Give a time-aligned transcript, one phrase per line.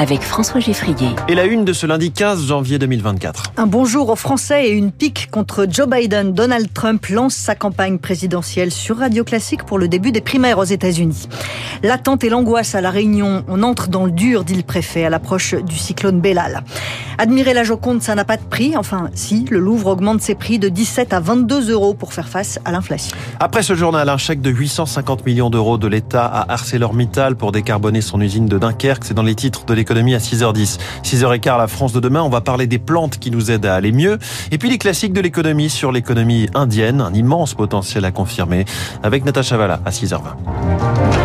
[0.00, 1.10] avec François Geffrier.
[1.28, 3.52] Et la une de ce lundi 15 janvier 2024.
[3.58, 6.32] Un bonjour aux Français et une pique contre Joe Biden.
[6.32, 10.64] Donald Trump lance sa campagne présidentielle sur Radio Classique pour le début des primaires aux
[10.64, 11.28] États-Unis.
[11.82, 13.44] L'attente et l'angoisse à La Réunion.
[13.46, 16.64] On entre dans le dur, dit le préfet, à l'approche du cyclone Bellal.
[17.18, 18.78] Admirer la Joconde, ça n'a pas de prix.
[18.78, 22.58] Enfin, si, le Louvre augmente ses prix de 17 à 22 euros pour faire face
[22.64, 23.14] à l'inflation.
[23.38, 28.00] Après ce journal, un chèque de 850 millions d'euros de l'État à ArcelorMittal pour décarboner
[28.00, 29.04] son usine de Dunkerque.
[29.04, 30.78] C'est dans les titres de l'économie à 6h10.
[31.02, 32.22] 6h15, la France de demain.
[32.22, 34.18] On va parler des plantes qui nous aident à aller mieux.
[34.50, 37.00] Et puis les classiques de l'économie sur l'économie indienne.
[37.00, 38.64] Un immense potentiel à confirmer
[39.02, 41.19] avec Natacha Valla à 6h20.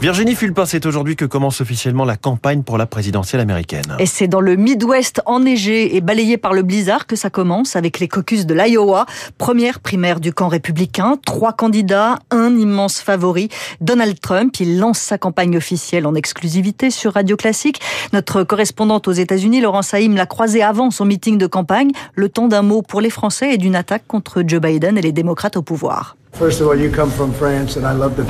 [0.00, 3.96] Virginie Fulpin, c'est aujourd'hui que commence officiellement la campagne pour la présidentielle américaine.
[3.98, 8.00] Et c'est dans le Midwest enneigé et balayé par le blizzard que ça commence avec
[8.00, 9.04] les caucus de l'Iowa.
[9.36, 11.18] Première primaire du camp républicain.
[11.26, 13.50] Trois candidats, un immense favori.
[13.82, 17.82] Donald Trump, il lance sa campagne officielle en exclusivité sur Radio Classique.
[18.14, 21.90] Notre correspondante aux États-Unis, Laurence Saïm, l'a croisé avant son meeting de campagne.
[22.14, 25.12] Le temps d'un mot pour les Français et d'une attaque contre Joe Biden et les
[25.12, 26.16] démocrates au pouvoir.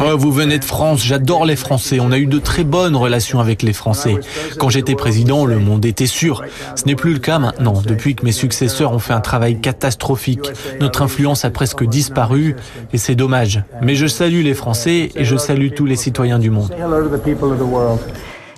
[0.04, 1.98] Oh, vous venez de France, j'adore les Français.
[2.00, 4.16] On a eu de très bonnes relations avec les Français.
[4.58, 6.42] Quand j'étais président, le monde était sûr.
[6.74, 7.82] Ce n'est plus le cas maintenant.
[7.86, 12.56] Depuis que mes successeurs ont fait un travail catastrophique, notre influence a presque disparu
[12.92, 13.62] et c'est dommage.
[13.80, 16.74] Mais je salue les Français et je salue tous les citoyens du monde.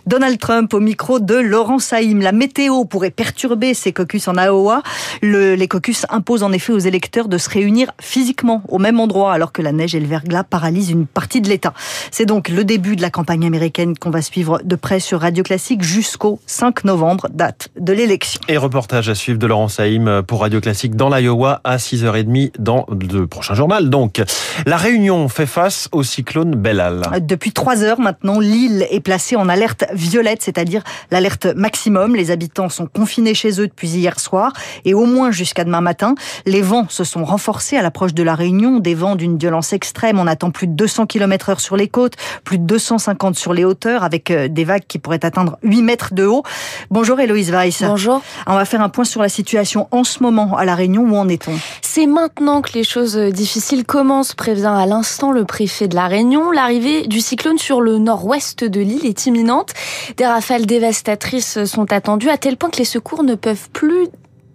[0.07, 2.21] Donald Trump au micro de Laurent Saïm.
[2.21, 4.83] La météo pourrait perturber ces caucus en Iowa.
[5.23, 9.33] Le, les caucus imposent en effet aux électeurs de se réunir physiquement au même endroit
[9.33, 11.73] alors que la neige et le verglas paralysent une partie de l'État.
[12.11, 15.45] C'est donc le début de la campagne américaine qu'on va suivre de près sur Radio
[15.45, 18.41] Classique jusqu'au 5 novembre, date de l'élection.
[18.49, 22.87] Et reportage à suivre de Laurent Saïm pour Radio Classique dans l'Iowa à 6h30 dans
[22.91, 23.91] le prochain journal.
[23.91, 24.23] Donc,
[24.67, 27.03] la Réunion fait face au cyclone Bellal.
[27.21, 32.17] Depuis trois heures maintenant, l'île est placée en alerte violette, c'est-à-dire l'alerte maximum.
[32.17, 34.53] Les habitants sont confinés chez eux depuis hier soir
[34.85, 36.15] et au moins jusqu'à demain matin.
[36.47, 40.19] Les vents se sont renforcés à l'approche de la Réunion, des vents d'une violence extrême.
[40.19, 42.15] On attend plus de 200 km heure sur les côtes,
[42.45, 46.15] plus de 250 sur les hauteurs, avec euh, des vagues qui pourraient atteindre 8 mètres
[46.15, 46.43] de haut.
[46.91, 47.83] Bonjour Héloïse Weiss.
[47.83, 48.23] Bonjour.
[48.47, 51.03] On va faire un point sur la situation en ce moment à la Réunion.
[51.03, 51.53] Où en est-on?
[51.81, 56.51] C'est maintenant que les choses difficiles commencent, prévient à l'instant le préfet de la Réunion.
[56.51, 59.73] L'arrivée du cyclone sur le nord-ouest de l'île est imminente.
[60.17, 64.09] Des rafales dévastatrices sont attendues à tel point que les secours ne peuvent plus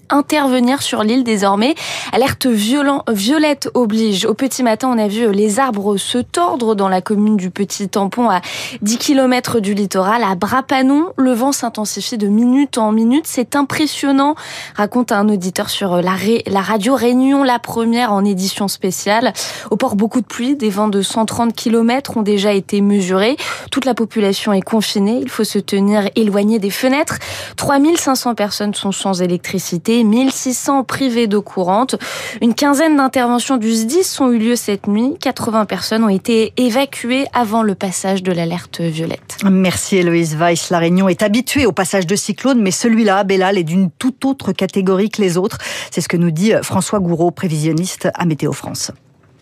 [0.09, 1.75] intervenir sur l'île désormais.
[2.11, 4.25] Alerte violent, violette oblige.
[4.25, 7.89] Au petit matin, on a vu les arbres se tordre dans la commune du Petit
[7.89, 8.41] Tampon à
[8.81, 10.23] 10 km du littoral.
[10.23, 13.25] À Brapanon, le vent s'intensifie de minute en minute.
[13.27, 14.35] C'est impressionnant,
[14.75, 19.33] raconte un auditeur sur la, la radio Réunion, la première en édition spéciale.
[19.71, 20.55] Au port, beaucoup de pluie.
[20.55, 23.37] Des vents de 130 km ont déjà été mesurés.
[23.71, 25.19] Toute la population est confinée.
[25.21, 27.19] Il faut se tenir éloigné des fenêtres.
[27.57, 31.95] 3500 personnes sont sans électricité 1600 privés d'eau courante.
[32.41, 35.15] Une quinzaine d'interventions du SDIS ont eu lieu cette nuit.
[35.21, 39.37] 80 personnes ont été évacuées avant le passage de l'alerte violette.
[39.49, 40.69] Merci Héloïse Weiss.
[40.69, 44.51] La Réunion est habituée au passage de cyclones, mais celui-là, Bellal, est d'une toute autre
[44.51, 45.57] catégorie que les autres.
[45.91, 48.91] C'est ce que nous dit François Gouraud, prévisionniste à Météo France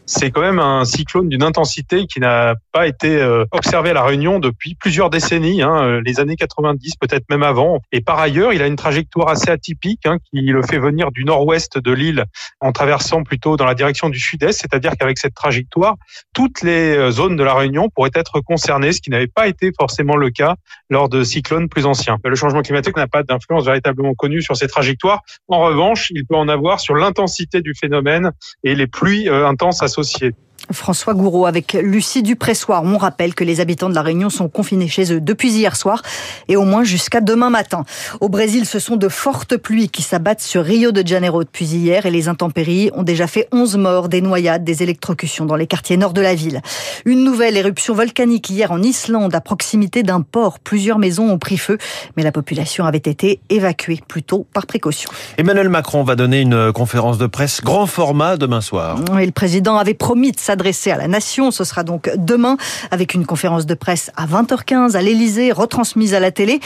[0.05, 4.03] c'est quand même un cyclone d'une intensité qui n'a pas été euh, observé à la
[4.03, 7.81] Réunion depuis plusieurs décennies, hein, euh, les années 90, peut-être même avant.
[7.91, 11.25] Et par ailleurs, il a une trajectoire assez atypique hein, qui le fait venir du
[11.25, 12.25] nord-ouest de l'île
[12.59, 15.95] en traversant plutôt dans la direction du sud-est, c'est-à-dire qu'avec cette trajectoire,
[16.33, 19.71] toutes les euh, zones de la Réunion pourraient être concernées, ce qui n'avait pas été
[19.77, 20.55] forcément le cas
[20.89, 22.17] lors de cyclones plus anciens.
[22.23, 25.21] Le changement climatique n'a pas d'influence véritablement connue sur ces trajectoires.
[25.47, 28.31] En revanche, il peut en avoir sur l'intensité du phénomène
[28.63, 30.33] et les pluies intenses associées.
[30.71, 32.83] François Gouraud avec Lucie Dupressoir.
[32.83, 36.01] On rappelle que les habitants de la Réunion sont confinés chez eux depuis hier soir
[36.47, 37.83] et au moins jusqu'à demain matin.
[38.21, 42.05] Au Brésil, ce sont de fortes pluies qui s'abattent sur Rio de Janeiro depuis hier
[42.05, 45.97] et les intempéries ont déjà fait 11 morts, des noyades, des électrocutions dans les quartiers
[45.97, 46.61] nord de la ville.
[47.05, 50.59] Une nouvelle éruption volcanique hier en Islande à proximité d'un port.
[50.59, 51.77] Plusieurs maisons ont pris feu,
[52.17, 55.09] mais la population avait été évacuée plutôt par précaution.
[55.37, 58.99] Emmanuel Macron va donner une conférence de presse grand format demain soir.
[59.19, 61.51] Et le président avait promis de s'adresser à la nation.
[61.51, 62.55] Ce sera donc demain
[62.89, 66.61] avec une conférence de presse à 20h15 à l'Elysée, retransmise à la télé.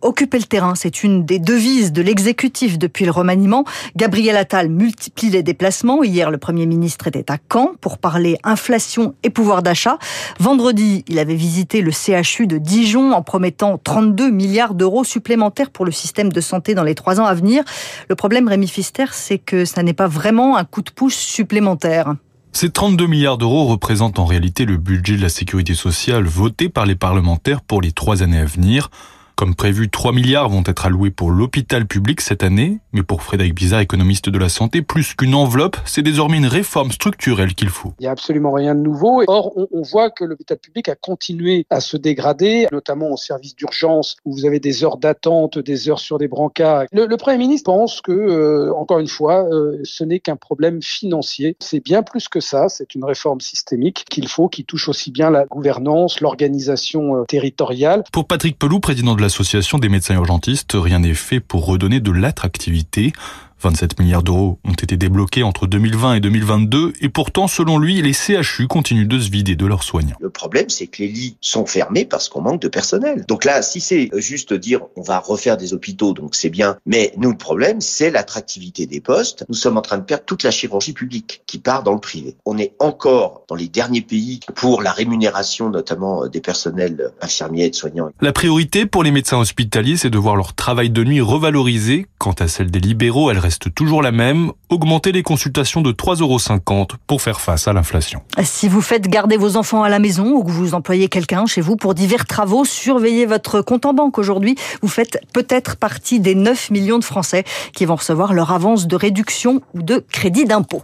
[0.00, 3.64] Occuper le terrain, c'est une des devises de l'exécutif depuis le remaniement.
[3.96, 6.04] Gabriel Attal multiplie les déplacements.
[6.04, 9.98] Hier, le Premier ministre était à Caen pour parler inflation et pouvoir d'achat.
[10.38, 15.84] Vendredi, il avait visité le CHU de Dijon en promettant 32 milliards d'euros supplémentaires pour
[15.84, 17.64] le système de santé dans les trois ans à venir.
[18.08, 22.14] Le problème, Rémi Fister, c'est que ça n'est pas vraiment un coup de pouce supplémentaire.
[22.54, 26.84] Ces 32 milliards d'euros représentent en réalité le budget de la sécurité sociale voté par
[26.84, 28.90] les parlementaires pour les trois années à venir.
[29.36, 33.54] Comme prévu, 3 milliards vont être alloués pour l'hôpital public cette année, mais pour Frédéric
[33.54, 37.92] Bizarre, économiste de la santé, plus qu'une enveloppe, c'est désormais une réforme structurelle qu'il faut.
[37.98, 39.22] Il n'y a absolument rien de nouveau.
[39.26, 44.16] Or, on, voit que l'hôpital public a continué à se dégrader, notamment au service d'urgence,
[44.24, 46.84] où vous avez des heures d'attente, des heures sur des brancards.
[46.92, 50.82] Le, le Premier ministre pense que, euh, encore une fois, euh, ce n'est qu'un problème
[50.82, 51.56] financier.
[51.60, 52.68] C'est bien plus que ça.
[52.68, 58.04] C'est une réforme systémique qu'il faut, qui touche aussi bien la gouvernance, l'organisation euh, territoriale.
[58.12, 62.10] Pour Patrick Pelou, président de l'association des médecins urgentistes, rien n'est fait pour redonner de
[62.10, 63.12] l'attractivité.
[63.62, 68.12] 27 milliards d'euros ont été débloqués entre 2020 et 2022 et pourtant, selon lui, les
[68.12, 70.16] CHU continuent de se vider de leurs soignants.
[70.20, 73.24] Le problème, c'est que les lits sont fermés parce qu'on manque de personnel.
[73.28, 77.12] Donc là, si c'est juste dire on va refaire des hôpitaux, donc c'est bien, mais
[77.16, 79.44] nous, le problème, c'est l'attractivité des postes.
[79.48, 82.36] Nous sommes en train de perdre toute la chirurgie publique qui part dans le privé.
[82.44, 87.72] On est encore dans les derniers pays pour la rémunération, notamment des personnels infirmiers et
[87.72, 88.10] soignants.
[88.20, 92.06] La priorité pour les médecins hospitaliers, c'est de voir leur travail de nuit revalorisé.
[92.18, 96.20] Quant à celle des libéraux, elle reste toujours la même, augmenter les consultations de 3,50
[96.22, 98.22] euros pour faire face à l'inflation.
[98.42, 101.60] Si vous faites garder vos enfants à la maison ou que vous employez quelqu'un chez
[101.60, 104.56] vous pour divers travaux, surveillez votre compte en banque aujourd'hui.
[104.82, 107.44] Vous faites peut-être partie des 9 millions de Français
[107.74, 110.82] qui vont recevoir leur avance de réduction ou de crédit d'impôt.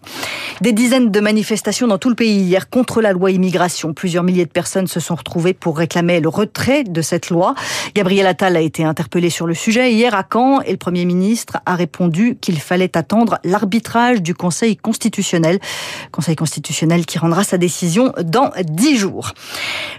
[0.61, 3.95] Des dizaines de manifestations dans tout le pays hier contre la loi immigration.
[3.95, 7.55] Plusieurs milliers de personnes se sont retrouvées pour réclamer le retrait de cette loi.
[7.95, 11.59] Gabriel Attal a été interpellé sur le sujet hier à Caen et le Premier ministre
[11.67, 15.59] a répondu qu'il fallait attendre l'arbitrage du Conseil constitutionnel.
[16.13, 19.33] Conseil constitutionnel qui rendra sa décision dans dix jours.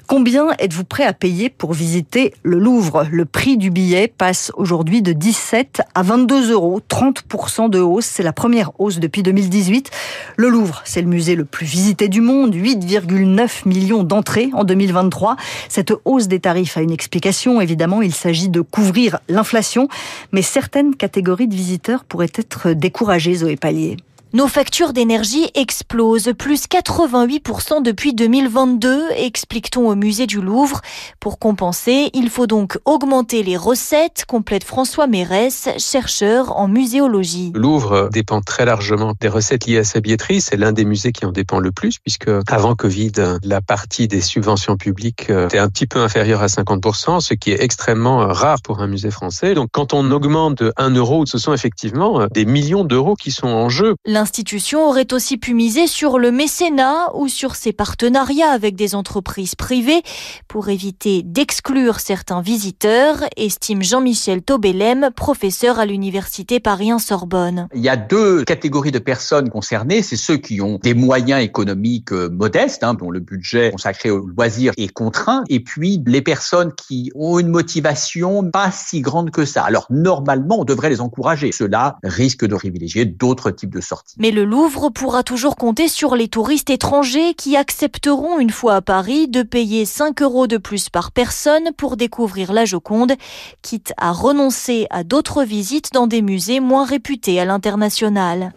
[0.08, 3.06] Combien êtes-vous prêt à payer pour visiter le Louvre?
[3.12, 8.06] Le prix du billet passe aujourd'hui de 17 à 22 euros, 30% de hausse.
[8.06, 9.92] C'est la première hausse depuis 2018.
[10.38, 15.36] Le Louvre, c'est le musée le plus visité du monde, 8,9 millions d'entrées en 2023.
[15.68, 19.88] Cette hausse des tarifs a une explication, évidemment, il s'agit de couvrir l'inflation,
[20.32, 23.98] mais certaines catégories de visiteurs pourraient être découragées, Zoé Pallier.
[24.32, 30.82] Nos factures d'énergie explosent, plus 88% depuis 2022, explique-t-on au musée du Louvre.
[31.20, 37.52] Pour compenser, il faut donc augmenter les recettes, complète François Mérès, chercheur en muséologie.
[37.56, 40.42] Le Louvre dépend très largement des recettes liées à sa billetterie.
[40.42, 44.22] C'est l'un des musées qui en dépend le plus, puisque avant Covid, la partie des
[44.22, 48.82] subventions publiques était un petit peu inférieure à 50%, ce qui est extrêmement rare pour
[48.82, 49.56] un musée français.
[49.56, 53.48] Donc quand on augmente de 1 euro, ce sont effectivement des millions d'euros qui sont
[53.48, 53.96] en jeu.
[54.20, 59.56] L'institution aurait aussi pu miser sur le mécénat ou sur ses partenariats avec des entreprises
[59.56, 60.02] privées
[60.50, 67.70] pour éviter d'exclure certains visiteurs, estime Jean-Michel Tobelem, professeur à l'université Paris-Sorbonne.
[67.74, 72.12] Il y a deux catégories de personnes concernées, c'est ceux qui ont des moyens économiques
[72.12, 77.10] modestes, hein, dont le budget consacré aux loisirs est contraint, et puis les personnes qui
[77.16, 79.64] ont une motivation pas si grande que ça.
[79.64, 81.54] Alors normalement, on devrait les encourager.
[81.54, 84.09] Cela risque de privilégier d'autres types de sorties.
[84.18, 88.82] Mais le Louvre pourra toujours compter sur les touristes étrangers qui accepteront une fois à
[88.82, 93.14] Paris de payer 5 euros de plus par personne pour découvrir la Joconde,
[93.62, 98.54] quitte à renoncer à d'autres visites dans des musées moins réputés à l'international.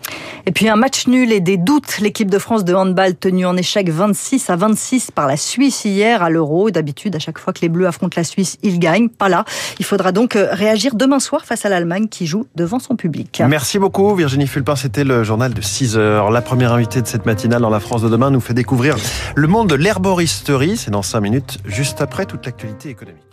[0.47, 1.99] Et puis un match nul et des doutes.
[2.01, 6.23] L'équipe de France de handball tenue en échec 26 à 26 par la Suisse hier
[6.23, 6.71] à l'Euro.
[6.71, 9.09] D'habitude, à chaque fois que les Bleus affrontent la Suisse, ils gagnent.
[9.09, 9.45] Pas là.
[9.79, 13.43] Il faudra donc réagir demain soir face à l'Allemagne qui joue devant son public.
[13.47, 14.75] Merci beaucoup Virginie Fulpin.
[14.75, 16.31] C'était le de 6 heures.
[16.31, 18.97] La première invitée de cette matinale dans la France de demain nous fait découvrir
[19.35, 20.77] le monde de l'herboristerie.
[20.77, 23.32] C'est dans 5 minutes, juste après toute l'actualité économique.